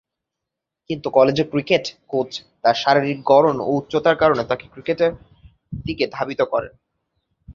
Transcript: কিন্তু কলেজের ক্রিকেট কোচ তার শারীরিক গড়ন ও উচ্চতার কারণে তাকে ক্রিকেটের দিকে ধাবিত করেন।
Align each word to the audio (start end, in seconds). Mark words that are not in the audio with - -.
কিন্তু 0.89 1.07
কলেজের 1.09 1.47
ক্রিকেট 1.51 1.85
কোচ 2.07 2.29
তার 2.63 2.75
শারীরিক 2.75 3.19
গড়ন 3.23 3.57
ও 3.59 3.69
উচ্চতার 3.77 4.15
কারণে 4.15 4.43
তাকে 4.43 4.65
ক্রিকেটের 4.73 5.11
দিকে 5.85 6.05
ধাবিত 6.11 6.41
করেন। 6.43 6.73